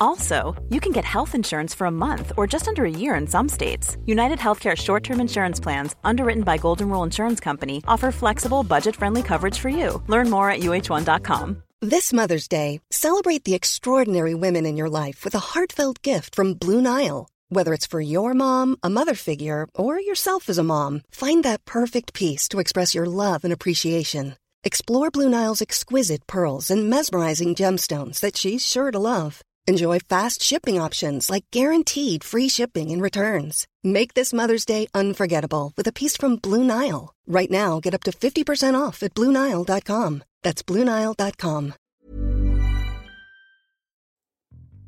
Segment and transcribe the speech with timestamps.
[0.00, 3.26] Also, you can get health insurance for a month or just under a year in
[3.26, 3.96] some states.
[4.06, 8.96] United Healthcare short term insurance plans, underwritten by Golden Rule Insurance Company, offer flexible, budget
[8.96, 10.02] friendly coverage for you.
[10.06, 11.62] Learn more at uh1.com.
[11.80, 16.54] This Mother's Day, celebrate the extraordinary women in your life with a heartfelt gift from
[16.54, 17.28] Blue Nile.
[17.50, 21.64] Whether it's for your mom, a mother figure, or yourself as a mom, find that
[21.64, 24.36] perfect piece to express your love and appreciation.
[24.64, 29.40] Explore Blue Nile's exquisite pearls and mesmerizing gemstones that she's sure to love.
[29.68, 33.66] Enjoy fast shipping options like guaranteed free shipping and returns.
[33.84, 37.12] Make this Mother's Day unforgettable with a piece from Blue Nile.
[37.26, 40.22] Right now, get up to 50% off at BlueNile.com.
[40.42, 41.74] That's BlueNile.com.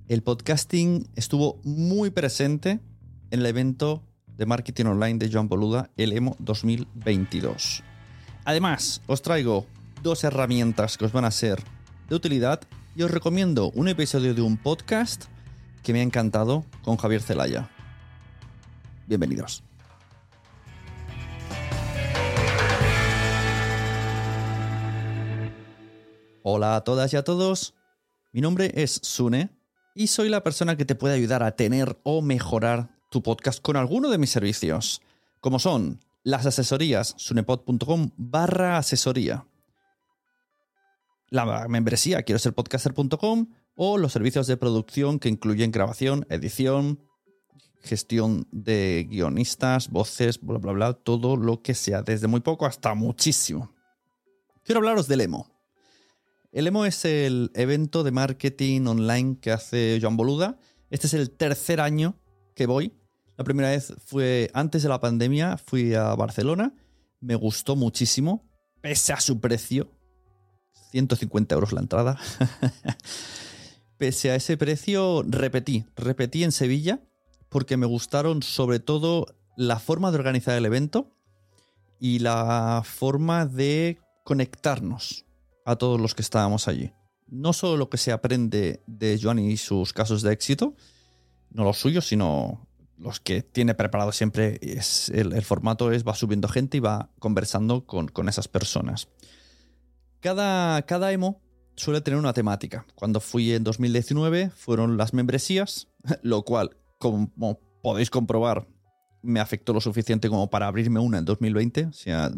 [0.08, 2.80] El podcasting estuvo muy presente
[3.30, 4.02] en el evento
[4.38, 7.82] de marketing online de Joan Boluda, el EMO 2022.
[8.46, 9.66] Además, os traigo
[10.02, 11.62] dos herramientas que os van a ser
[12.08, 12.62] de utilidad
[12.94, 15.24] y os recomiendo un episodio de un podcast
[15.82, 17.70] que me ha encantado con Javier Zelaya.
[19.06, 19.62] Bienvenidos.
[26.42, 27.74] Hola a todas y a todos.
[28.32, 29.50] Mi nombre es Sune
[29.94, 33.76] y soy la persona que te puede ayudar a tener o mejorar tu podcast con
[33.76, 35.02] alguno de mis servicios,
[35.40, 39.44] como son las asesorías, sunepod.com barra asesoría.
[41.30, 43.46] La membresía, quiero ser podcaster.com
[43.76, 47.00] o los servicios de producción que incluyen grabación, edición,
[47.82, 52.94] gestión de guionistas, voces, bla, bla, bla, todo lo que sea, desde muy poco hasta
[52.94, 53.72] muchísimo.
[54.64, 55.46] Quiero hablaros del EMO.
[56.50, 60.58] El EMO es el evento de marketing online que hace Joan Boluda.
[60.90, 62.18] Este es el tercer año
[62.56, 62.92] que voy.
[63.36, 66.74] La primera vez fue antes de la pandemia, fui a Barcelona,
[67.20, 68.50] me gustó muchísimo,
[68.82, 69.92] pese a su precio,
[70.90, 72.18] 150 euros la entrada.
[73.98, 77.00] pese a ese precio, repetí, repetí en Sevilla,
[77.48, 79.26] porque me gustaron sobre todo
[79.56, 81.14] la forma de organizar el evento
[81.98, 85.26] y la forma de conectarnos
[85.64, 86.92] a todos los que estábamos allí.
[87.26, 90.74] No solo lo que se aprende de Joan y sus casos de éxito,
[91.50, 92.66] no los suyos, sino
[92.96, 94.58] los que tiene preparado siempre.
[94.62, 99.08] Es, el, formato es va subiendo gente y va conversando con, esas personas.
[100.20, 101.40] Cada, cada emo
[101.76, 102.86] suele tener una temática.
[102.94, 105.88] Cuando fui en 2019 fueron las membresías,
[106.22, 108.66] lo cual, como podéis comprobar,
[109.22, 111.86] me afectó lo suficiente como para abrirme una en 2020.
[111.86, 112.30] O sea,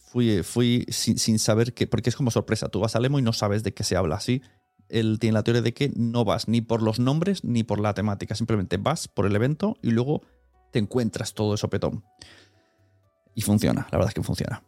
[0.00, 2.68] fui, fui sin, saber qué, porque es como sorpresa.
[2.68, 4.42] Tú vas al emo y no sabes de qué se habla así.
[4.88, 7.94] Él tiene la teoría de que no vas ni por los nombres ni por la
[7.94, 8.34] temática.
[8.34, 10.22] Simplemente vas por el evento y luego
[10.72, 12.04] te encuentras todo eso petón.
[13.34, 14.62] Y funciona, la verdad es que funciona.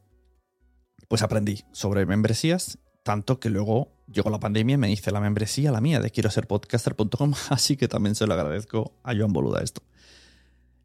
[1.10, 5.72] Pues aprendí sobre membresías, tanto que luego llegó la pandemia y me hice la membresía,
[5.72, 9.60] la mía, de quiero ser podcaster.com, así que también se lo agradezco a Joan Boluda
[9.60, 9.82] esto.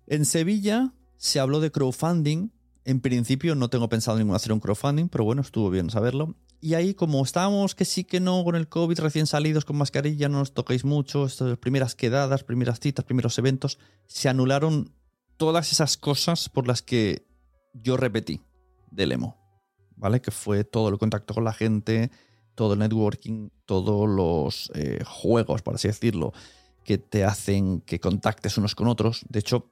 [0.07, 2.49] En Sevilla se habló de crowdfunding.
[2.85, 6.33] En principio no tengo pensado en hacer un crowdfunding, pero bueno, estuvo bien saberlo.
[6.59, 10.27] Y ahí, como estábamos que sí que no con el COVID, recién salidos con mascarilla,
[10.27, 14.91] no nos toquéis mucho, estas primeras quedadas, primeras citas, primeros eventos, se anularon
[15.37, 17.27] todas esas cosas por las que
[17.73, 18.41] yo repetí
[18.89, 19.44] del emo,
[19.95, 20.21] ¿vale?
[20.21, 22.11] Que fue todo el contacto con la gente,
[22.55, 26.33] todo el networking, todos los eh, juegos, por así decirlo,
[26.83, 29.25] que te hacen que contactes unos con otros.
[29.29, 29.71] De hecho,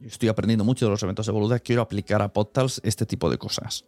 [0.00, 3.38] estoy aprendiendo mucho de los eventos de Boluda, quiero aplicar a Podtals este tipo de
[3.38, 3.84] cosas.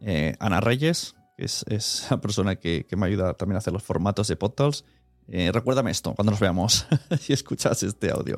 [0.00, 3.72] Eh, Ana Reyes, que es, es la persona que, que, me ayuda también a hacer
[3.72, 4.84] los formatos de PodTalks,
[5.28, 6.86] eh, recuérdame esto cuando nos veamos,
[7.20, 8.36] si escuchas este audio.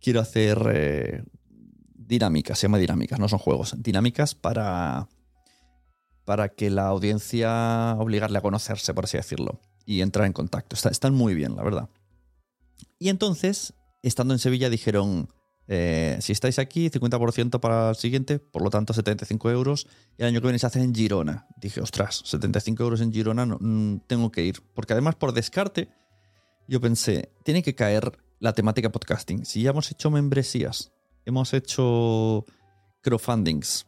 [0.00, 1.24] Quiero hacer
[1.94, 5.08] dinámicas, se llama dinámicas, no son juegos, dinámicas para,
[6.30, 10.76] para que la audiencia obligarle a conocerse, por así decirlo, y entrar en contacto.
[10.88, 11.88] están muy bien, la verdad.
[13.00, 13.74] Y entonces,
[14.04, 15.28] estando en Sevilla, dijeron,
[15.66, 19.88] eh, si estáis aquí, 50% para el siguiente, por lo tanto 75 euros.
[20.16, 21.48] Y el año que viene se hace en Girona.
[21.56, 24.62] Dije, ostras, 75 euros en Girona, no, mm, tengo que ir.
[24.72, 25.88] Porque además, por descarte,
[26.68, 29.44] yo pensé, tiene que caer la temática podcasting.
[29.44, 30.92] Si ya hemos hecho membresías,
[31.24, 32.44] hemos hecho
[33.00, 33.84] crowdfundings,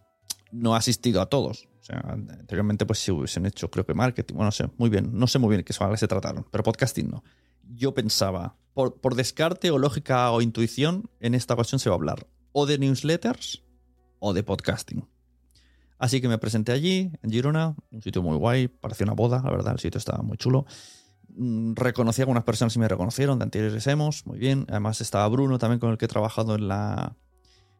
[0.50, 1.68] no ha asistido a todos.
[1.82, 5.10] O sea, anteriormente pues si hubiesen hecho, creo que marketing, bueno, no sé, muy bien,
[5.12, 7.24] no sé muy bien qué se trataron, pero podcasting no.
[7.74, 12.28] Yo pensaba, por, descarte o lógica o intuición, en esta ocasión se va a hablar
[12.52, 13.64] o de newsletters
[14.20, 15.08] o de podcasting.
[15.98, 19.50] Así que me presenté allí, en Girona, un sitio muy guay, parecía una boda, la
[19.50, 20.66] verdad, el sitio estaba muy chulo.
[21.34, 24.66] Mm, reconocí a algunas personas y me reconocieron de anteriores hemos, muy bien.
[24.68, 27.16] Además estaba Bruno también con el que he trabajado en la,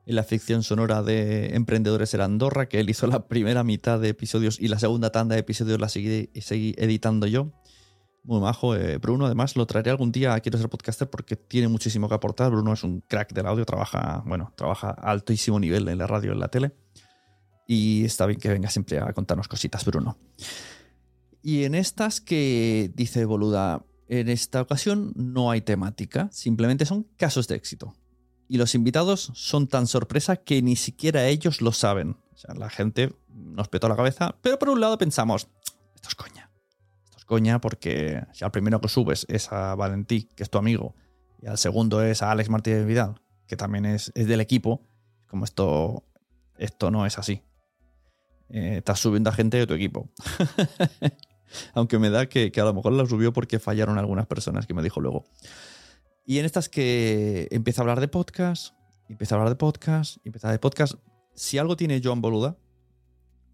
[0.06, 4.08] en la ficción sonora de Emprendedores en Andorra, que él hizo la primera mitad de
[4.08, 7.52] episodios y la segunda tanda de episodios la seguí, seguí editando yo.
[8.25, 9.26] Muy majo, eh, Bruno.
[9.26, 12.52] Además, lo traeré algún día a Quiero ser podcaster porque tiene muchísimo que aportar.
[12.52, 16.32] Bruno es un crack del audio, trabaja, bueno, trabaja a altísimo nivel en la radio
[16.32, 16.72] en la tele.
[17.66, 20.19] Y está bien que venga siempre a contarnos cositas, Bruno.
[21.43, 27.49] Y en estas que dice Boluda, en esta ocasión no hay temática, simplemente son casos
[27.49, 27.94] de éxito.
[28.48, 32.16] Y los invitados son tan sorpresa que ni siquiera ellos lo saben.
[32.54, 35.48] La gente nos petó la cabeza, pero por un lado pensamos,
[35.94, 36.52] esto es coña
[37.32, 40.94] coña porque si al primero que subes es a Valentí, que es tu amigo,
[41.40, 44.82] y al segundo es a Alex Martínez Vidal, que también es, del equipo,
[45.28, 46.04] como esto,
[46.58, 47.42] esto no es así.
[48.50, 50.10] Eh, estás subiendo a gente de tu equipo.
[51.74, 54.82] Aunque me da que, a lo mejor lo subió porque fallaron algunas personas, que me
[54.82, 55.24] dijo luego.
[56.24, 58.74] Y en estas que empieza a hablar de podcast,
[59.08, 60.94] empieza a hablar de podcast, empieza a hablar de podcast.
[61.34, 62.56] Si algo tiene Joan Boluda,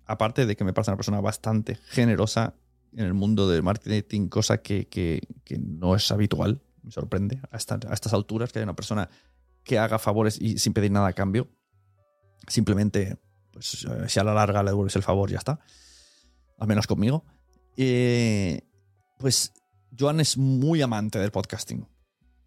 [0.05, 2.55] aparte de que me parece una persona bastante generosa
[2.93, 5.21] en el mundo del marketing, cosa que,
[5.59, 9.09] no es habitual, me sorprende a, estas alturas que haya una persona
[9.65, 11.49] que haga favores y sin pedir nada a cambio.
[12.47, 13.19] Simplemente,
[13.53, 15.61] pues eh, si a la larga le devuelves el favor, ya está.
[16.59, 17.25] Al menos conmigo.
[17.77, 18.63] Eh,
[19.19, 19.53] pues
[19.97, 21.87] Joan es muy amante del podcasting.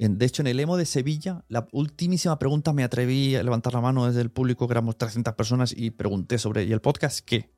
[0.10, 3.82] De hecho, en el emo de Sevilla, la ultimísima pregunta me atreví a levantar la
[3.82, 7.54] mano desde el público, que éramos 300 personas, y pregunté sobre, ¿y el podcast qué?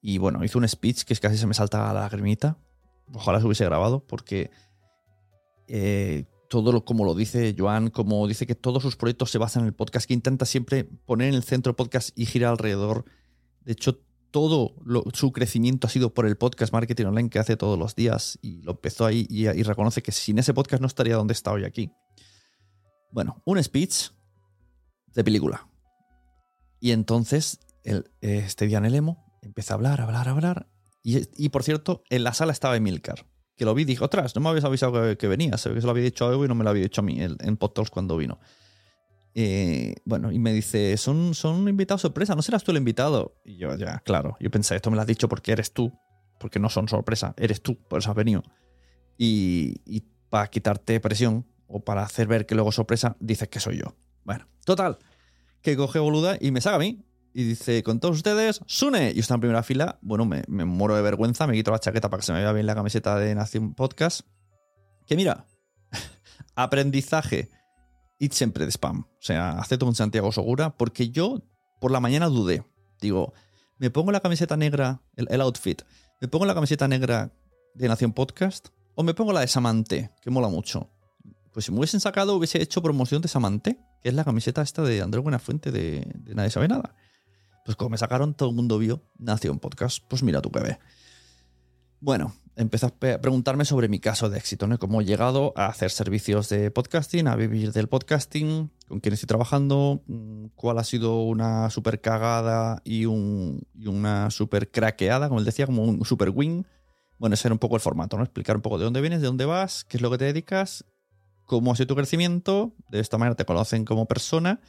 [0.00, 2.56] Y bueno, hizo un speech que casi se me salta la lagrimita.
[3.12, 4.52] Ojalá se hubiese grabado, porque
[5.66, 9.62] eh, todo lo, como lo dice Joan, como dice que todos sus proyectos se basan
[9.62, 13.06] en el podcast, que intenta siempre poner en el centro el podcast y girar alrededor.
[13.64, 13.98] De hecho,
[14.32, 14.74] todo
[15.14, 18.62] su crecimiento ha sido por el podcast marketing online que hace todos los días y
[18.62, 21.92] lo empezó ahí y, reconoce que sin ese podcast no estaría donde está hoy aquí.
[23.12, 24.10] Bueno, un speech
[25.14, 25.68] de película.
[26.80, 30.68] Y entonces, el, este día en el emo, Empieza a hablar, a hablar, a hablar.
[31.04, 33.26] Y, por cierto, en la sala estaba Emilcar,
[33.56, 35.60] que lo vi y dije, otras, no me habías avisado que, venía venías.
[35.60, 37.20] Se que lo había dicho a Evo y no me lo había dicho a mí
[37.20, 38.38] en, en cuando vino.
[39.34, 43.34] Eh, bueno, y me dice, son, son invitados sorpresa, ¿no serás tú el invitado?
[43.44, 45.92] Y yo, ya, claro, yo pensé, esto me lo has dicho porque eres tú,
[46.38, 48.42] porque no son sorpresa, eres tú, por eso has venido.
[49.16, 53.94] Y, para quitarte presión o para hacer ver que luego sorpresa, dices que soy yo.
[54.24, 54.98] Bueno, total,
[55.60, 59.12] que coge boluda y me saca a mí y dice, con todos ustedes, Sune.
[59.14, 59.98] Y está en primera fila.
[60.02, 62.66] Bueno, me, muero de vergüenza, me quito la chaqueta para que se me vea bien
[62.66, 64.22] la camiseta de Nación Podcast.
[65.06, 65.46] Que mira,
[66.54, 67.50] aprendizaje.
[68.22, 69.00] Y siempre de spam.
[69.00, 71.42] O sea, acepto un Santiago Segura porque yo
[71.80, 72.64] por la mañana dudé.
[73.00, 73.34] Digo,
[73.78, 75.82] me pongo la camiseta negra, el, outfit,
[76.20, 77.32] me pongo la camiseta negra
[77.74, 80.88] de Nación Podcast o me pongo la de Samante, que mola mucho.
[81.52, 84.82] Pues si me hubiesen sacado, hubiese hecho promoción de Samante, que es la camiseta esta
[84.82, 86.94] de Andrés Buenafuente de, Nadie Sabe Nada.
[87.64, 89.98] Pues como me sacaron, todo el mundo vio, nació un podcast.
[90.06, 90.78] Pues mira tu bebé.
[92.02, 94.76] Bueno, empezó a preguntarme sobre mi caso de éxito, ¿no?
[94.76, 99.28] Cómo he llegado a hacer servicios de podcasting, a vivir del podcasting, con quién estoy
[99.28, 105.66] trabajando, mm, cuál ha sido una super cagada y, una super craqueada, como él decía,
[105.66, 106.66] como un super win.
[107.20, 108.24] Bueno, ese era un poco el formato, ¿no?
[108.24, 110.84] Explicar un poco de dónde vienes, de dónde vas, qué es lo que te dedicas,
[111.46, 112.74] cómo ha sido tu crecimiento.
[112.88, 114.60] De esta manera te conocen como persona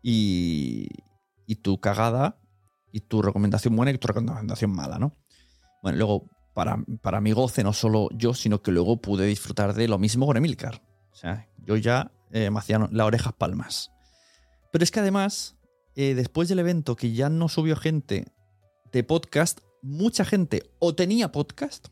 [0.00, 0.86] y,
[1.44, 2.38] y tu cagada
[2.92, 5.16] y tu recomendación buena y tu recomendación mala, ¿no?
[5.82, 9.86] Bueno, luego, para, para mi goce, no solo yo, sino que luego pude disfrutar de
[9.86, 10.82] lo mismo con Emilcar.
[11.12, 13.92] O sea, yo ya eh, me hacían las orejas palmas.
[14.72, 15.56] Pero es que además,
[15.94, 18.32] eh, después del evento que ya no subió gente
[18.90, 21.90] de podcast, mucha gente o tenía podcast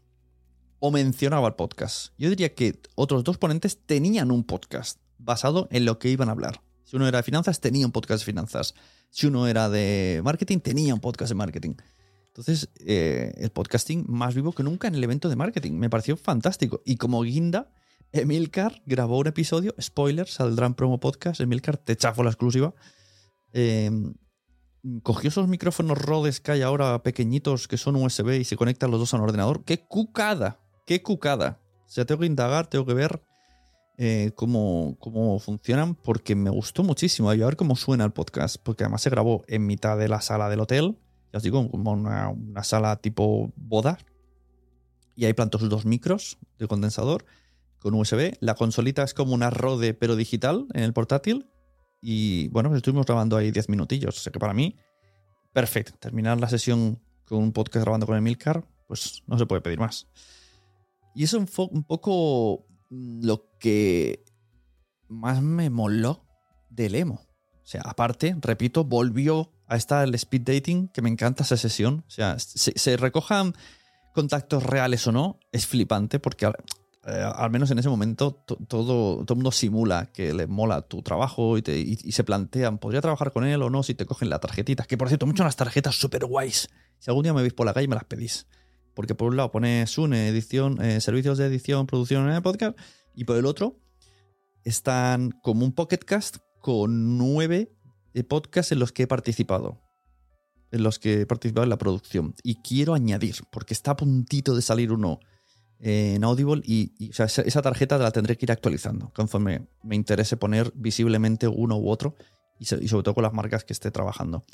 [0.81, 2.13] o mencionaba el podcast.
[2.19, 6.33] Yo diría que otros dos ponentes tenían un podcast basado en lo que iban a
[6.33, 6.61] hablar.
[6.83, 8.75] Si uno era de finanzas, tenía un podcast de finanzas.
[9.11, 11.75] Si uno era de marketing, tenía un podcast de marketing.
[12.37, 15.73] Entonces, eh, el podcasting más vivo que nunca en el evento de marketing.
[15.73, 16.83] Me pareció fantástico.
[16.85, 17.73] Y como guinda,
[18.13, 21.41] Emilcar grabó un episodio, spoiler, saldrá en promo podcast.
[21.41, 22.75] Emilcar, te chafo la exclusiva.
[23.55, 23.91] Eh,
[25.03, 29.01] cogió esos micrófonos Rhodes que hay ahora pequeñitos que son USB y se conectan los
[29.01, 29.65] dos a un ordenador.
[29.65, 30.61] ¡Qué cucada!
[30.85, 31.63] ¡Qué cucada!
[31.87, 33.23] O sea, tengo que indagar, tengo que ver
[33.97, 37.31] eh, cómo, cómo, funcionan porque me gustó muchísimo.
[37.31, 40.51] A ver cómo suena el podcast, porque además se grabó en mitad de la sala
[40.51, 40.99] del hotel.
[41.43, 43.99] Digo, como una, una sala tipo boda.
[45.15, 47.25] Y ahí plantó sus dos micros de condensador
[47.79, 48.37] con USB.
[48.41, 51.51] La consolita es como una Rode pero digital en el portátil
[52.01, 54.17] y bueno, pues estuvimos grabando ahí 10 minutillos.
[54.17, 54.77] O sea que para mí,
[55.53, 55.95] perfecto.
[55.99, 60.07] Terminar la sesión con un podcast grabando con Emilcar, pues no se puede pedir más.
[61.15, 64.25] Y eso un, un poco mm, lo que
[65.09, 66.25] más me moló
[66.71, 67.15] del emo.
[67.15, 72.05] O sea, aparte, repito, volvió a estar el speed dating, que me encanta esa sesión.
[72.07, 73.55] O sea, se, se recojan
[74.13, 76.47] contactos reales o no, es flipante porque
[77.07, 81.03] eh, al menos en ese momento, todo, todo el mundo simula que le mola tu
[81.03, 84.29] trabajo y, te, y, se plantean, ¿podría trabajar con él o no si te cogen
[84.29, 84.85] la tarjetita?
[84.85, 86.69] Que por cierto, muchas las tarjetas súper guays.
[86.99, 88.49] Si algún día me veis por la calle, me las pedís.
[88.93, 92.77] Porque por un lado pone Sune, edición, eh, servicios de edición, producción en podcast,
[93.15, 93.79] y por el otro
[94.65, 97.76] están como un Pocketcast con nueve
[98.17, 99.83] eh, podcasts en los que he participado.
[100.73, 102.35] En los que he participado en la producción.
[102.43, 105.21] Y quiero añadir, porque está a puntito de salir uno
[105.79, 111.49] en Audible y, esa tarjeta la tendré que ir actualizando conforme me interese poner visiblemente
[111.49, 112.17] uno u otro
[112.59, 114.45] y, sobre todo con las marcas que esté trabajando.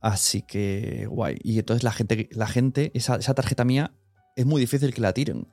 [0.00, 1.38] Así que guay.
[1.42, 3.92] Y entonces la gente, la gente esa, tarjeta mía
[4.36, 5.48] es muy difícil que la tiren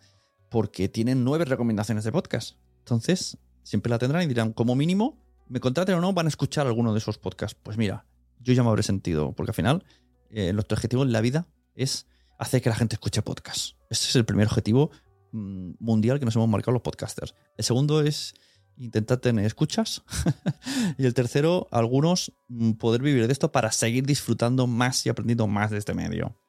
[0.50, 2.58] porque tienen nueve recomendaciones de podcast.
[2.80, 5.18] Entonces siempre la tendrán y dirán, como mínimo,
[5.50, 7.60] me contraten o no, van a escuchar alguno de esos podcasts.
[7.62, 8.06] Pues mira,
[8.40, 9.84] yo ya me habré sentido, porque al final
[10.30, 13.76] eh, nuestro objetivo en la vida es hacer que la gente escuche podcasts.
[13.90, 14.92] Ese es el primer objetivo
[15.32, 17.36] mm, mundial que nos hemos marcado los podcasters.
[17.58, 18.34] El segundo es
[18.78, 20.04] intentar tener escuchas.
[20.98, 25.48] y el tercero, algunos mm, poder vivir de esto para seguir disfrutando más y aprendiendo
[25.48, 26.40] más de este medio.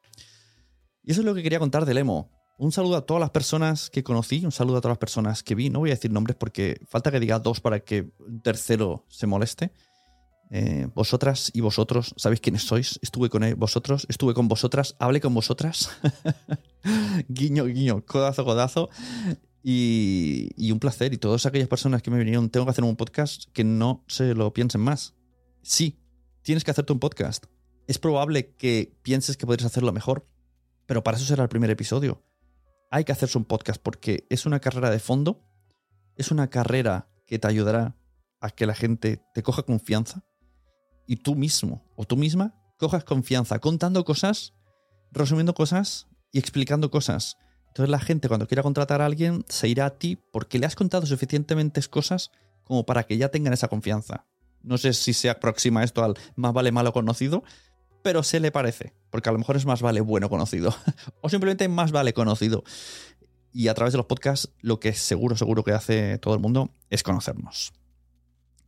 [1.03, 2.31] Y eso es lo que quería contar del emo.
[2.61, 5.55] Un saludo a todas las personas que conocí, un saludo a todas las personas que
[5.55, 5.71] vi.
[5.71, 9.27] No voy a decir nombres porque falta que diga dos para que un tercero se
[9.27, 9.73] moleste.
[10.51, 13.01] Eh, vosotras y vosotros, ¿sabéis quiénes sois?
[13.01, 15.89] Estuve con vosotros, estuve con vosotras, hablé con vosotras.
[17.31, 18.91] guiño, guiño, codazo, codazo.
[19.63, 21.15] Y, y, un placer.
[21.15, 24.35] Y todas aquellas personas que me vinieron, tengo que hacer un podcast, que no se
[24.35, 25.15] lo piensen más.
[25.63, 25.99] Sí,
[26.43, 27.47] tienes que hacerte un podcast.
[27.87, 30.27] Es probable que pienses que podrías hacerlo mejor,
[30.85, 32.23] pero para eso será el primer episodio.
[32.91, 35.41] Hay que hacerse un podcast porque es una carrera de fondo,
[36.17, 37.97] es una carrera que te ayudará
[38.41, 40.25] a que la gente te coja confianza
[41.07, 44.55] y tú mismo o tú misma cojas confianza contando cosas,
[45.13, 47.37] resumiendo cosas y explicando cosas.
[47.69, 50.75] Entonces la gente cuando quiera contratar a alguien se irá a ti porque le has
[50.75, 52.33] contado suficientemente cosas
[52.65, 54.27] como para que ya tengan esa confianza.
[54.63, 57.45] No sé si se aproxima esto al más vale malo conocido,
[58.03, 60.75] pero se le parece, porque a lo mejor es más vale bueno conocido,
[61.21, 62.65] o simplemente más vale conocido.
[63.53, 66.71] Y a través de los podcasts lo que seguro, seguro que hace todo el mundo
[66.89, 67.73] es conocernos.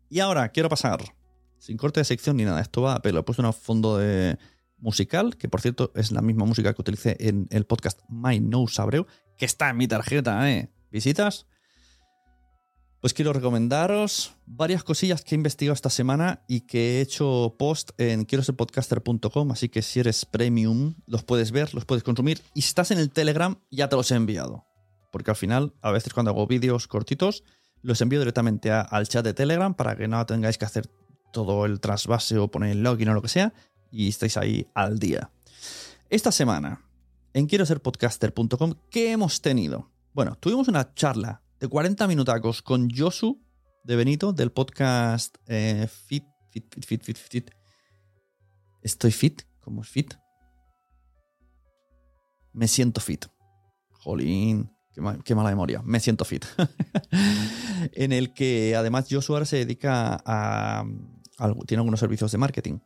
[0.08, 1.14] Y ahora quiero pasar
[1.62, 2.60] sin corte de sección ni nada.
[2.60, 3.20] Esto va a pelo.
[3.20, 4.36] He puesto un fondo de
[4.78, 8.66] musical, que por cierto es la misma música que utilicé en el podcast My No
[8.66, 9.06] Sabreu,
[9.38, 10.72] que está en mi tarjeta, ¿eh?
[10.90, 11.46] ¿Visitas?
[13.02, 17.90] Pues quiero recomendaros varias cosillas que he investigado esta semana y que he hecho post
[17.98, 22.40] en quiero ser podcaster.com, así que si eres premium los puedes ver, los puedes consumir
[22.54, 24.66] y si estás en el Telegram ya te los he enviado,
[25.10, 27.42] porque al final a veces cuando hago vídeos cortitos
[27.80, 30.88] los envío directamente al chat de Telegram para que no tengáis que hacer
[31.32, 33.52] todo el trasvase o poner el login o lo que sea
[33.90, 35.32] y estáis ahí al día.
[36.08, 36.84] Esta semana,
[37.34, 39.90] en quiero ser podcaster.com, ¿qué hemos tenido?
[40.14, 43.40] Bueno, tuvimos una charla de 40 minutacos con Josu
[43.84, 47.50] de Benito del podcast eh, fit, fit, fit, Fit, Fit, Fit,
[48.82, 49.42] ¿Estoy fit?
[49.60, 50.14] ¿Cómo es fit?
[52.52, 53.26] Me siento fit.
[53.92, 54.76] Jolín,
[55.24, 55.82] qué, mala memoria.
[55.84, 56.44] Me siento fit.
[57.92, 60.84] en el que además Josu ahora se dedica a,
[61.68, 62.80] tiene algunos servicios de marketing.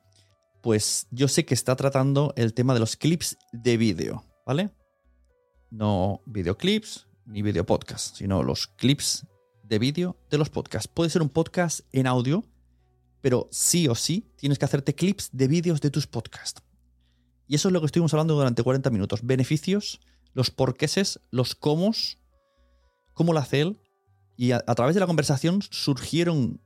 [0.62, 4.68] Pues yo sé que está tratando el tema de los clips de vídeo, ¿vale?
[5.70, 9.26] No videoclips ni video podcast, sino los clips
[9.62, 10.88] de vídeo de los podcasts.
[10.88, 12.44] Puede ser un podcast en audio,
[13.20, 16.62] pero sí o sí tienes que hacerte clips de vídeos de tus podcasts.
[17.48, 19.20] Y eso es lo que estuvimos hablando durante 40 minutos.
[19.24, 20.00] Beneficios,
[20.34, 21.92] los porqueses, los cómo,
[23.12, 23.80] cómo lo hace él.
[24.36, 26.60] Y a, través de la conversación surgieron...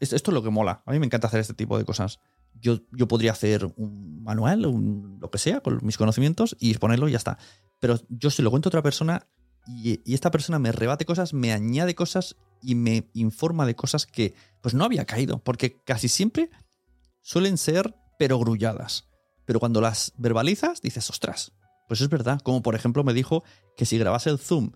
[0.00, 0.82] es- Esto es lo que mola.
[0.84, 2.18] A mí me encanta hacer este tipo de cosas.
[2.54, 7.08] Yo, yo podría hacer un manual, un, lo que sea, con mis conocimientos y exponerlo
[7.08, 7.38] y ya está.
[7.80, 9.26] Pero yo se lo cuento a otra persona
[9.66, 14.34] y, esta persona me rebate cosas, me añade cosas y me informa de cosas que
[14.62, 15.38] pues no había caído.
[15.38, 16.50] Porque casi siempre
[17.22, 19.08] suelen ser perogrulladas.
[19.44, 21.52] Pero cuando las verbalizas, dices, ostras,
[21.88, 22.40] pues es verdad.
[22.42, 23.44] Como por ejemplo me dijo
[23.76, 24.72] que si grabase el Zoom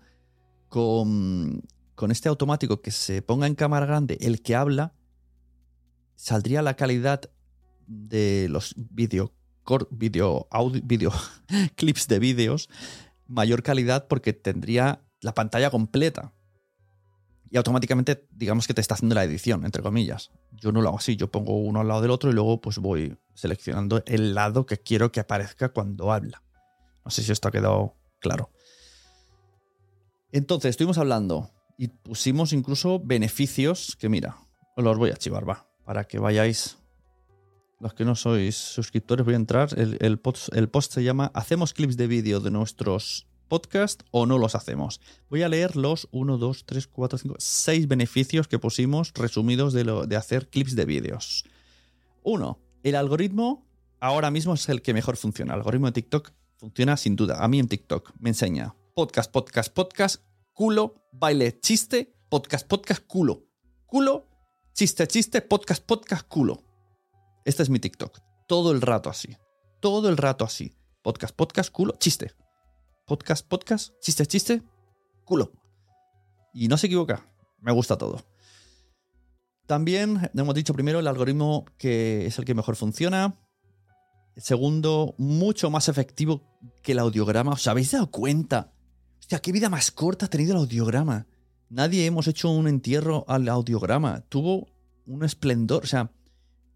[0.69, 1.63] con,
[1.95, 4.93] con este automático que se ponga en cámara grande, el que habla,
[6.15, 7.29] saldría la calidad
[7.87, 9.33] de los vídeo,
[10.49, 11.11] audio,
[11.75, 12.69] clips de vídeos,
[13.31, 16.33] mayor calidad porque tendría la pantalla completa.
[17.49, 20.31] Y automáticamente, digamos que te está haciendo la edición, entre comillas.
[20.51, 22.77] Yo no lo hago así, yo pongo uno al lado del otro y luego pues
[22.77, 26.43] voy seleccionando el lado que quiero que aparezca cuando habla.
[27.03, 28.51] No sé si esto ha quedado claro.
[30.31, 34.37] Entonces, estuvimos hablando y pusimos incluso beneficios que, mira,
[34.77, 36.77] os los voy a chivar, va, para que vayáis.
[37.81, 39.69] Los que no sois suscriptores, voy a entrar.
[39.75, 44.37] El, post, el post se llama ¿Hacemos clips de vídeo de nuestros podcasts o no
[44.37, 45.01] los hacemos?
[45.31, 49.83] Voy a leer los 1, 2, 3, 4, 5, 6 beneficios que pusimos resumidos de,
[49.83, 51.43] lo, de hacer clips de vídeos.
[52.21, 53.65] Uno, el algoritmo
[53.99, 55.55] ahora mismo es el que mejor funciona.
[55.55, 57.43] El algoritmo de TikTok funciona sin duda.
[57.43, 60.23] A mí en TikTok me enseña podcast, podcast, podcast,
[60.53, 63.47] culo, baile, chiste, podcast, podcast, culo,
[63.87, 64.27] culo,
[64.75, 66.70] chiste, chiste, podcast, podcast, culo.
[67.43, 68.19] Este es mi TikTok.
[68.47, 69.35] Todo el rato así.
[69.79, 70.75] Todo el rato así.
[71.01, 72.35] Podcast, podcast, culo, chiste.
[73.07, 74.61] Podcast, podcast, chiste, chiste,
[75.25, 75.51] culo.
[76.53, 77.27] Y no se equivoca.
[77.59, 78.23] Me gusta todo.
[79.65, 83.39] También hemos dicho primero el algoritmo que es el que mejor funciona.
[84.37, 86.43] Segundo, mucho más efectivo
[86.83, 87.53] que el audiograma.
[87.53, 88.71] ¿Os habéis dado cuenta?
[89.19, 91.25] Hostia, qué vida más corta ha tenido el audiograma.
[91.69, 94.21] Nadie hemos hecho un entierro al audiograma.
[94.29, 94.67] Tuvo
[95.07, 95.83] un esplendor.
[95.83, 96.11] O sea,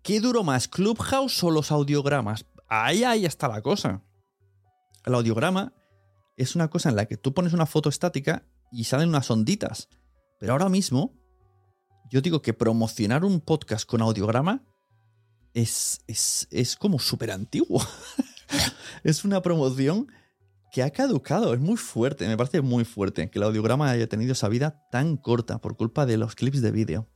[0.05, 2.45] ¿qué duró más, Clubhouse o los audiogramas?
[2.69, 4.03] Ahí, ahí está la cosa.
[5.03, 5.73] El audiograma
[6.37, 9.89] es una cosa en la que tú pones una foto estática y salen unas onditas.
[10.39, 11.13] Pero ahora mismo,
[12.11, 14.63] yo digo que promocionar un podcast con audiograma
[15.55, 17.81] es, es, es como súper antiguo.
[19.03, 20.07] es una promoción
[20.71, 21.55] que ha caducado.
[21.55, 25.17] Es muy fuerte, me parece muy fuerte que el audiograma haya tenido esa vida tan
[25.17, 27.09] corta por culpa de los clips de vídeo.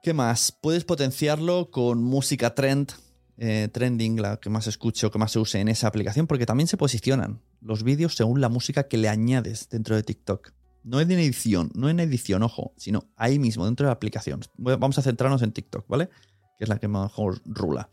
[0.00, 0.52] ¿Qué más?
[0.52, 2.92] Puedes potenciarlo con música trend,
[3.36, 6.46] eh, trending, la que más escuche o que más se use en esa aplicación, porque
[6.46, 10.52] también se posicionan los vídeos según la música que le añades dentro de TikTok.
[10.84, 14.40] No en edición, no en edición, ojo, sino ahí mismo, dentro de la aplicación.
[14.56, 16.08] Vamos a centrarnos en TikTok, ¿vale?
[16.56, 17.90] Que es la que mejor rula.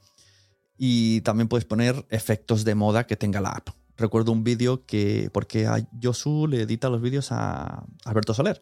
[0.77, 3.69] Y también puedes poner efectos de moda que tenga la app.
[3.97, 8.61] Recuerdo un vídeo que, porque a Josu le edita los vídeos a Alberto Soler.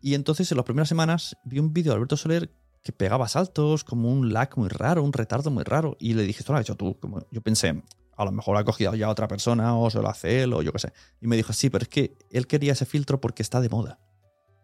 [0.00, 3.84] Y entonces en las primeras semanas vi un vídeo de Alberto Soler que pegaba saltos,
[3.84, 5.96] como un lag muy raro, un retardo muy raro.
[5.98, 6.98] Y le dije, esto lo has hecho tú.
[6.98, 7.82] Como yo pensé,
[8.16, 10.72] a lo mejor ha cogido ya otra persona o se lo hace él o yo
[10.72, 10.92] qué sé.
[11.20, 14.00] Y me dijo, sí, pero es que él quería ese filtro porque está de moda.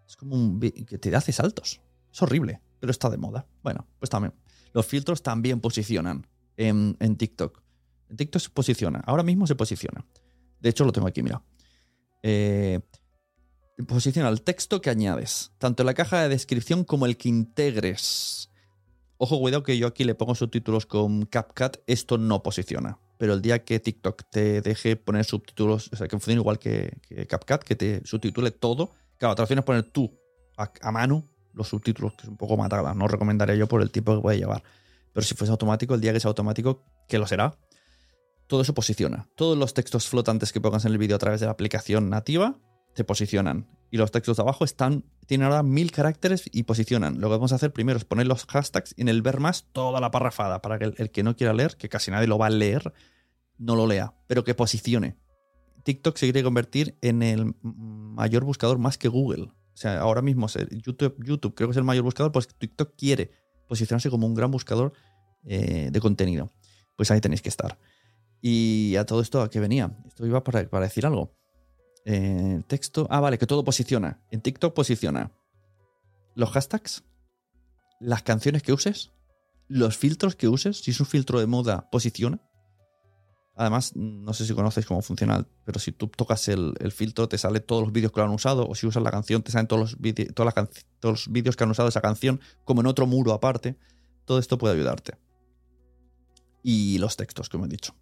[0.07, 1.81] Es como un que te hace saltos.
[2.13, 3.47] Es horrible, pero está de moda.
[3.63, 4.35] Bueno, pues también.
[4.73, 7.63] Los filtros también posicionan en, en TikTok.
[8.11, 9.03] En TikTok se posiciona.
[9.07, 10.05] Ahora mismo se posiciona.
[10.61, 11.43] De hecho, lo tengo aquí, mira.
[12.23, 12.81] Eh,
[13.87, 18.51] posiciona el texto que añades, tanto en la caja de descripción como el que integres.
[19.17, 22.99] Ojo, cuidado que yo aquí le pongo subtítulos con CapCut, esto no posiciona.
[23.19, 26.99] Pero el día que TikTok te deje poner subtítulos, o sea, que funcione igual que,
[27.03, 30.13] que CapCut, que te subtitule todo, claro, te opción es poner tú
[30.57, 33.91] a, a mano los subtítulos, que es un poco matada, no recomendaría yo por el
[33.91, 34.63] tiempo que puede llevar.
[35.13, 37.57] Pero si fuese automático, el día que sea automático, que lo será,
[38.49, 39.29] todo eso posiciona.
[39.37, 42.59] Todos los textos flotantes que pongas en el vídeo a través de la aplicación nativa
[42.95, 43.67] te posicionan.
[43.91, 47.21] Y los textos de abajo están, tienen ahora mil caracteres y posicionan.
[47.21, 49.67] Lo que vamos a hacer primero es poner los hashtags y en el ver más
[49.73, 52.47] toda la parrafada para que el, que no quiera leer, que casi nadie lo va
[52.47, 52.93] a leer,
[53.59, 55.17] no lo lea, pero que posicione.
[55.85, 59.45] TikTok se quiere convertir en el mayor buscador más que Google.
[59.45, 63.33] O sea, ahora mismo YouTube, YouTube creo que es el mayor buscador, pues TikTok quiere
[63.69, 64.93] posicionarse como un gran buscador
[65.45, 66.51] eh, de contenido.
[66.97, 67.79] Pues ahí tenéis que estar.
[68.41, 69.97] Y a todo esto, ¿a qué venía?
[70.07, 71.35] Esto iba para, para decir algo.
[72.05, 73.07] Eh, texto.
[73.11, 74.21] Ah, vale, que todo posiciona.
[74.31, 75.33] En TikTok posiciona
[76.35, 77.05] los hashtags,
[78.01, 79.13] las canciones que uses,
[79.69, 80.79] los filtros que uses.
[80.79, 82.41] Si es un filtro de moda, posiciona.
[83.57, 87.61] Además, no sé si conocéis cómo funciona, pero si tú tocas el, filtro, te sale
[87.61, 89.97] todos los vídeos que lo han usado, o si usas la canción, te salen todos
[89.97, 93.79] los vídeos que han usado esa canción, como en otro muro aparte.
[94.25, 95.19] Todo esto puede ayudarte.
[96.65, 97.95] Y los textos, como he dicho.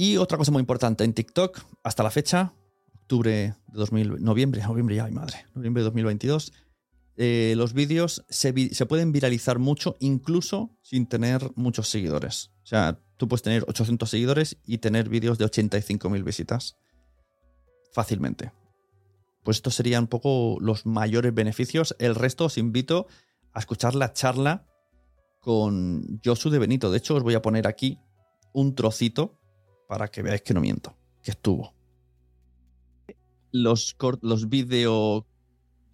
[0.00, 2.54] Y otra cosa muy importante, en TikTok, hasta la fecha,
[2.94, 6.52] octubre de 2000, noviembre, noviembre ya, ay madre, noviembre de 2022,
[7.16, 8.52] eh, los vídeos se,
[8.86, 12.52] pueden viralizar mucho, incluso sin tener muchos seguidores.
[12.62, 16.76] O sea, tú puedes tener 800 seguidores y tener vídeos de 85.000 visitas
[17.92, 18.52] fácilmente.
[19.42, 21.96] Pues estos serían un poco los mayores beneficios.
[21.98, 23.08] El resto os invito
[23.52, 24.64] a escuchar la charla
[25.40, 26.88] con Josu de Benito.
[26.92, 27.98] De hecho, os voy a poner aquí
[28.52, 29.38] un trocito
[29.88, 31.74] para que veáis que no miento, que estuvo.
[33.50, 35.26] Los, los video,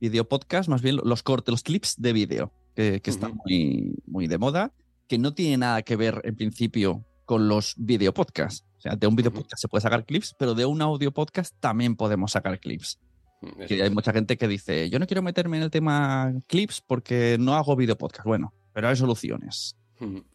[0.00, 4.26] video podcast, más bien los cortes, los clips de vídeo, que, que están muy, muy
[4.26, 4.72] de moda,
[5.08, 8.66] que no tiene nada que ver en principio con los video podcasts.
[8.78, 11.54] O sea, de un video podcast se puede sacar clips, pero de un audio podcast
[11.60, 12.98] también podemos sacar clips.
[13.40, 16.80] Eso Que hay mucha gente que dice, yo no quiero meterme en el tema clips
[16.80, 18.26] porque no hago video podcast.
[18.26, 19.76] Bueno, pero hay soluciones.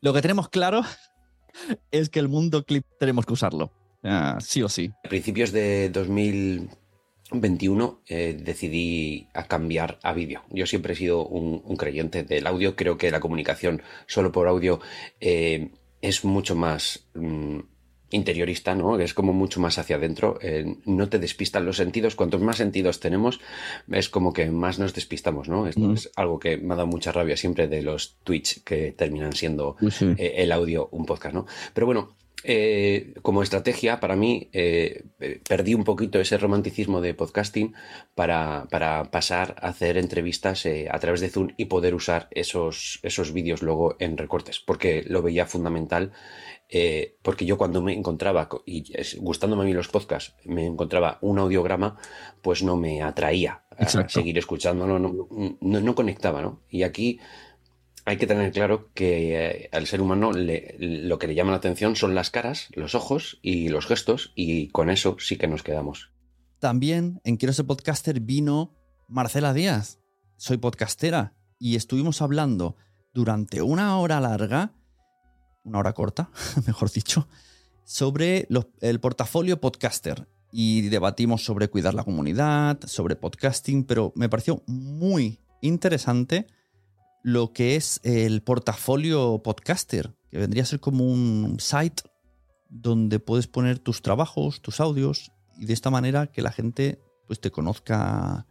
[0.01, 0.81] Lo que tenemos claro
[1.91, 3.71] es que el mundo clip tenemos que usarlo.
[4.01, 4.91] Sea, sí o sí.
[5.03, 10.43] A principios de 2021 eh, decidí a cambiar a vídeo.
[10.49, 12.75] Yo siempre he sido un, un creyente del audio.
[12.75, 14.79] Creo que la comunicación solo por audio
[15.19, 17.59] eh, es mucho más mm,
[18.11, 18.99] interiorista, ¿no?
[18.99, 20.37] Es como mucho más hacia adentro.
[20.41, 22.15] eh, no te despistan los sentidos.
[22.15, 23.39] Cuantos más sentidos tenemos,
[23.91, 25.67] es como que más nos despistamos, ¿no?
[25.67, 25.93] Esto Mm.
[25.93, 29.75] es algo que me ha dado mucha rabia siempre de los Twitch que terminan siendo
[30.17, 31.45] eh, el audio un podcast, ¿no?
[31.73, 37.13] Pero bueno, eh, como estrategia, para mí, eh, eh, perdí un poquito ese romanticismo de
[37.13, 37.73] podcasting
[38.15, 42.99] para, para pasar a hacer entrevistas eh, a través de Zoom y poder usar esos,
[43.03, 46.11] esos vídeos luego en recortes, porque lo veía fundamental.
[47.23, 48.83] porque yo cuando me encontraba, co- y
[49.17, 51.97] gustándome a mí los podcasts, me encontraba un audiograma,
[52.41, 54.13] pues no me atraía a Exacto.
[54.13, 55.27] seguir escuchándolo, no,
[55.61, 56.61] no, no conectaba, ¿no?
[56.69, 57.19] Y aquí
[58.09, 61.95] hay que tener claro que eh, al ser humano lo que le llama la atención
[61.95, 66.11] son las caras, los ojos y los gestos, y con eso sí que nos quedamos.
[66.57, 68.73] También en Quiero ser podcaster vino
[69.07, 69.99] Marcela Díaz.
[70.37, 72.77] Soy podcastera y estuvimos hablando
[73.13, 74.73] durante una hora larga,
[75.63, 76.31] una hora corta,
[76.65, 77.27] mejor dicho,
[77.83, 78.47] sobre
[78.81, 80.27] el portafolio podcaster.
[80.51, 86.47] Y debatimos sobre cuidar la comunidad, sobre podcasting, pero me pareció muy interesante
[87.23, 92.03] lo que es el portafolio podcaster, que vendría a ser como un site
[92.69, 97.39] donde puedes poner tus trabajos, tus audios, y de esta manera que la gente pues,
[97.41, 98.45] te conozca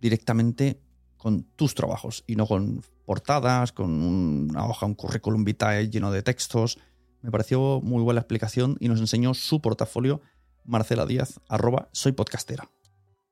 [0.00, 0.80] directamente
[1.16, 6.22] con tus trabajos y no con portadas, con una hoja, un currículum vitae lleno de
[6.22, 6.78] textos.
[7.20, 10.20] Me pareció muy buena explicación y nos enseñó su portafolio
[10.64, 12.68] Marcela Díaz, arroba soy podcastera.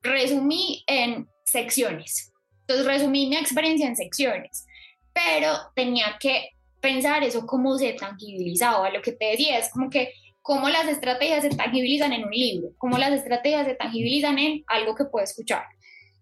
[0.02, 2.32] resumí en secciones.
[2.60, 4.66] Entonces resumí mi experiencia en secciones,
[5.24, 8.90] pero tenía que pensar eso cómo se tangibilizaba.
[8.90, 12.70] Lo que te decía es como que cómo las estrategias se tangibilizan en un libro,
[12.78, 15.64] cómo las estrategias se tangibilizan en algo que puedo escuchar.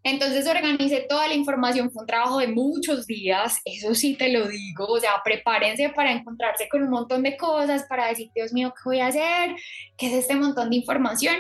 [0.04, 4.46] Entonces organicé toda la información, fue un trabajo de muchos días, eso sí te lo
[4.46, 8.72] digo, o sea, prepárense para encontrarse con un montón de cosas, para decir, Dios mío,
[8.76, 9.56] ¿qué voy a hacer?
[9.96, 11.36] ¿Qué es este montón de información?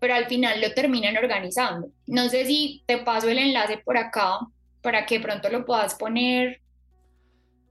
[0.00, 1.88] pero al final lo terminan organizando.
[2.06, 4.40] No sé si te paso el enlace por acá
[4.82, 6.60] para que pronto lo puedas poner.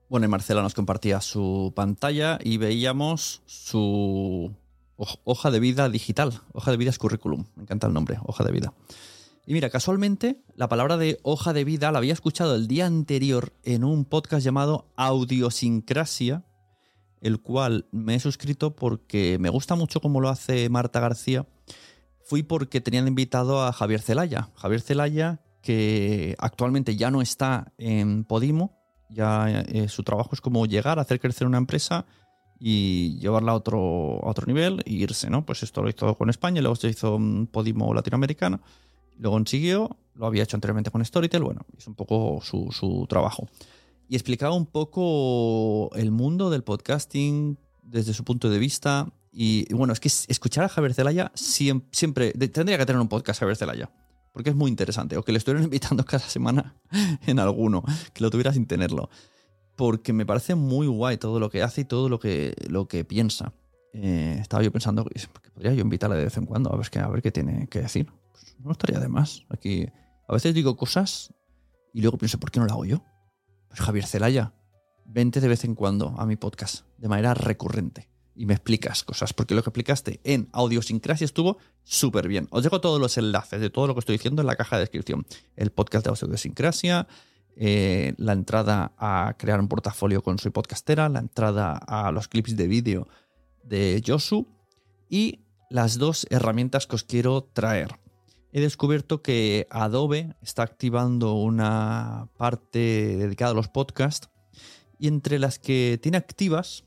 [0.10, 4.52] Bueno, y Marcela nos compartía su pantalla y veíamos su
[4.98, 6.42] hoj- hoja de vida digital.
[6.54, 7.46] Hoja de vida es currículum.
[7.56, 8.74] Me encanta el nombre, hoja de vida.
[9.46, 13.54] Y mira, casualmente, la palabra de hoja de vida la había escuchado el día anterior
[13.64, 16.44] en un podcast llamado Audiosincrasia,
[17.22, 21.48] el cual me he suscrito porque me gusta mucho cómo lo hace Marta García.
[22.24, 24.50] Fui porque tenían invitado a Javier Celaya.
[24.56, 28.79] Javier Celaya, que actualmente ya no está en Podimo,
[29.10, 32.06] ya eh, su trabajo es como llegar, hacer crecer una empresa
[32.60, 35.46] y llevarla a otro, a otro nivel e irse, ¿no?
[35.46, 38.60] Pues esto lo hizo con España, luego se hizo mm, Podimo Latinoamericana,
[39.18, 43.48] luego consiguió, lo había hecho anteriormente con Storytel, bueno, es un poco su, su trabajo.
[44.08, 49.08] Y explicaba un poco el mundo del podcasting desde su punto de vista.
[49.32, 53.08] Y, bueno, es que es- escuchar a Javier Celaya siempre, siempre tendría que tener un
[53.08, 53.92] podcast Javier Celaya.
[54.32, 55.18] Porque es muy interesante.
[55.18, 56.76] O que le estuvieran invitando cada semana
[57.26, 57.84] en alguno.
[58.14, 59.10] Que lo tuviera sin tenerlo.
[59.76, 63.06] Porque me parece muy guay todo lo que hace y todo lo que, lo que
[63.06, 63.54] piensa.
[63.94, 66.88] Eh, estaba yo pensando que que podría yo invitarle de vez en cuando a ver,
[67.00, 68.12] a ver qué tiene que decir.
[68.32, 69.46] Pues no estaría de más.
[69.50, 69.88] Aquí
[70.28, 71.34] a veces digo cosas
[71.94, 73.04] y luego pienso, ¿por qué no lo hago yo?
[73.70, 74.54] Pues Javier Celaya,
[75.06, 78.10] vente de vez en cuando a mi podcast de manera recurrente
[78.40, 82.48] y me explicas cosas, porque lo que explicaste en Audiosincrasia estuvo súper bien.
[82.52, 84.84] Os dejo todos los enlaces de todo lo que estoy diciendo en la caja de
[84.84, 85.28] descripción.
[85.58, 87.06] El podcast de Audiosincrasia,
[87.58, 92.56] eh, la entrada a crear un portafolio con Soy Podcastera, la entrada a los clips
[92.56, 93.10] de vídeo
[93.66, 94.48] de Josu
[95.10, 98.00] y las dos herramientas que os quiero traer.
[98.54, 102.80] He descubierto que Adobe está activando una parte
[103.18, 104.30] dedicada a los podcasts
[104.98, 106.86] y entre las que tiene activas,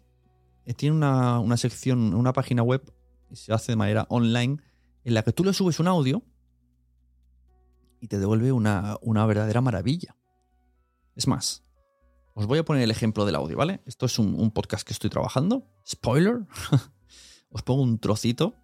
[0.76, 2.82] tiene una, una sección, una página web,
[3.30, 4.58] y se hace de manera online,
[5.04, 6.22] en la que tú le subes un audio
[8.00, 10.16] y te devuelve una, una verdadera maravilla.
[11.14, 11.64] Es más,
[12.34, 13.80] os voy a poner el ejemplo del audio, ¿vale?
[13.86, 15.66] Esto es un, un podcast que estoy trabajando.
[15.86, 16.46] Spoiler.
[17.50, 18.54] os pongo un trocito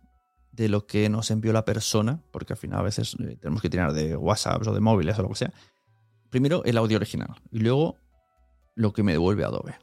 [0.53, 3.71] de lo que nos envió la persona, porque al final a veces eh, tenemos que
[3.71, 5.53] tirar de WhatsApp o de móviles o lo que sea.
[6.31, 7.97] Primero el audio original y luego
[8.75, 9.77] lo que me devuelve Adobe.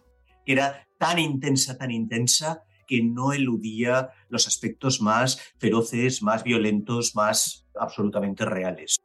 [0.45, 7.67] Era tan intensa, tan intensa, que no eludía los aspectos más feroces, más violentos, más
[7.79, 8.97] absolutamente reales.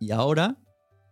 [0.00, 0.56] Y ahora,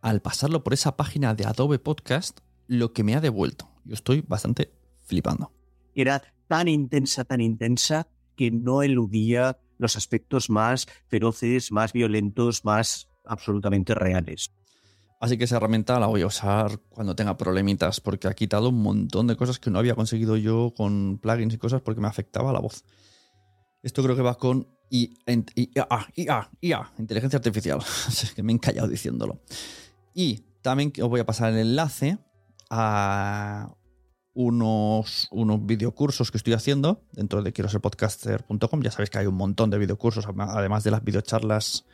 [0.02, 4.22] al pasarlo por esa página de Adobe Podcast, lo que me ha devuelto, yo estoy
[4.22, 4.72] bastante
[5.04, 5.52] flipando.
[5.94, 13.08] Era tan intensa, tan intensa, que no eludía los aspectos más feroces, más violentos, más
[13.24, 14.50] absolutamente reales.
[15.20, 18.82] Así que esa herramienta la voy a usar cuando tenga problemitas, porque ha quitado un
[18.82, 22.54] montón de cosas que no había conseguido yo con plugins y cosas porque me afectaba
[22.54, 22.84] la voz.
[23.82, 25.12] Esto creo que va con IA,
[26.16, 27.80] IA, IA, inteligencia artificial.
[28.34, 29.42] que me he encallado diciéndolo.
[30.14, 32.18] Y también os voy a pasar el enlace
[32.70, 33.74] a
[34.32, 38.82] unos, unos videocursos que estoy haciendo dentro de quiero ser podcaster.com.
[38.82, 41.84] Ya sabéis que hay un montón de videocursos, además de las videocharlas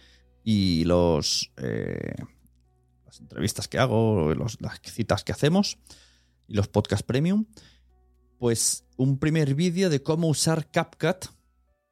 [0.44, 1.52] y los...
[1.56, 2.14] Eh,
[3.20, 5.78] entrevistas que hago, las citas que hacemos
[6.46, 7.46] y los podcast premium,
[8.38, 11.26] pues un primer vídeo de cómo usar CapCut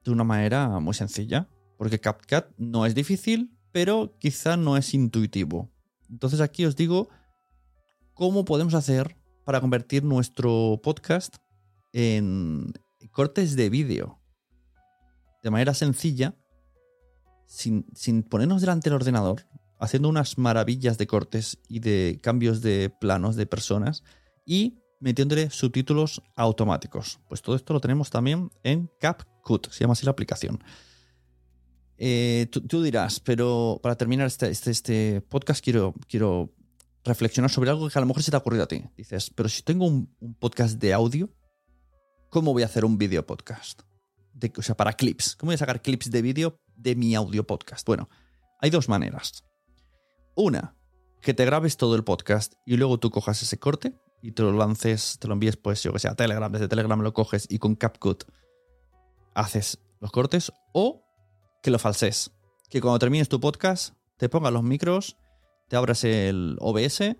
[0.04, 1.48] de una manera muy sencilla.
[1.76, 5.70] Porque CapCut no es difícil, pero quizá no es intuitivo.
[6.08, 7.08] Entonces aquí os digo
[8.14, 11.36] cómo podemos hacer para convertir nuestro podcast
[11.92, 12.72] en
[13.10, 14.20] cortes de vídeo
[15.42, 16.34] de manera sencilla,
[17.46, 19.42] sin, sin ponernos delante del ordenador,
[19.84, 24.02] haciendo unas maravillas de cortes y de cambios de planos de personas
[24.44, 27.20] y metiéndole subtítulos automáticos.
[27.28, 30.62] Pues todo esto lo tenemos también en CapCut, se llama así la aplicación.
[31.96, 36.52] Eh, tú, dirás, pero para terminar este, este, este, podcast quiero, quiero
[37.04, 38.84] reflexionar sobre algo que a lo mejor se te ha ocurrido a ti.
[38.96, 40.08] Dices, pero si tengo un,
[40.40, 41.30] podcast de audio,
[42.30, 43.82] ¿cómo voy a hacer un video podcast?
[44.58, 45.36] o sea, para clips.
[45.36, 47.86] ¿Cómo voy a sacar clips de vídeo de mi audio podcast?
[47.86, 48.10] Bueno,
[48.60, 49.44] hay dos maneras.
[50.36, 50.74] Una,
[51.20, 54.52] que te grabes todo el podcast y luego tú cojas ese corte y te lo
[54.52, 57.58] lances, te lo envíes, pues yo que sé, a Telegram, desde Telegram lo coges y
[57.58, 58.24] con CapCut
[59.34, 61.04] haces los cortes o
[61.62, 62.32] que lo falses.
[62.68, 65.16] Que cuando termines tu podcast te pongas los micros,
[65.68, 67.16] te abras el OBS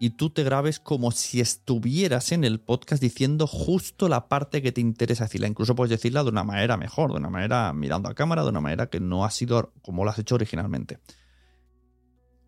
[0.00, 4.72] y tú te grabes como si estuvieras en el podcast diciendo justo la parte que
[4.72, 5.46] te interesa decirla.
[5.46, 8.60] Incluso puedes decirla de una manera mejor, de una manera mirando a cámara, de una
[8.60, 10.98] manera que no ha sido como lo has hecho originalmente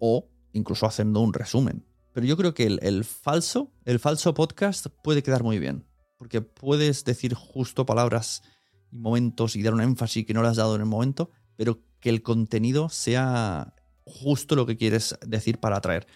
[0.00, 1.86] o incluso haciendo un resumen.
[2.12, 5.86] Pero yo creo que el, falso, el falso podcast puede quedar muy bien,
[6.18, 8.42] porque puedes decir justo palabras
[8.90, 11.78] y momentos y dar un énfasis que no le has dado en el momento, pero
[12.00, 16.08] que el contenido sea justo lo que quieres decir para atraer.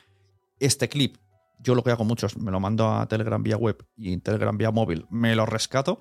[0.58, 1.18] Este clip,
[1.60, 4.72] yo lo que hago muchos, me lo mando a Telegram vía web y Telegram vía
[4.72, 6.00] móvil, me lo rescato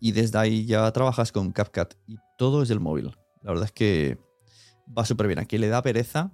[0.00, 3.16] y desde ahí ya trabajas con CapCut y todo es del móvil.
[3.42, 4.18] La verdad es que
[4.96, 5.38] va súper bien.
[5.38, 6.32] Aquí le da pereza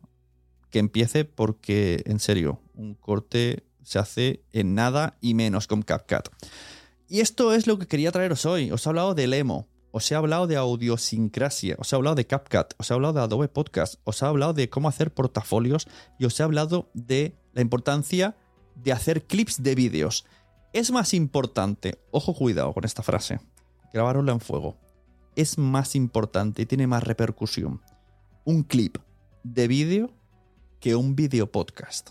[0.75, 6.31] que empiece porque, en serio, un corte se hace en nada y menos con CapCut.
[7.09, 8.73] Y esto es lo que quería traeros hoy.
[8.73, 12.75] Os he hablado del emo, os he hablado de audiosincrasia, os he hablado de CapCut,
[12.77, 15.87] os he hablado de Adobe Podcast, os he hablado de cómo hacer portafolios
[16.19, 18.37] y os he hablado de la importancia
[18.75, 20.27] de hacer clips de vídeos.
[20.73, 23.39] Es más importante, ojo cuidado con esta frase,
[23.93, 24.77] grabarosla en fuego.
[25.37, 27.81] Es más importante y tiene más repercusión
[28.45, 28.99] un clip
[29.45, 30.11] de vídeo
[30.85, 32.11] que un video podcast.